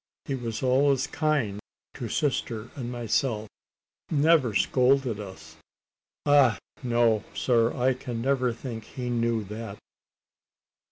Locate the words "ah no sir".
6.25-7.71